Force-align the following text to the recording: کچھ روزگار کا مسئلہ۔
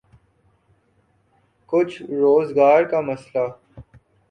کچھ 1.69 2.01
روزگار 2.03 2.83
کا 2.83 3.01
مسئلہ۔ 3.01 3.47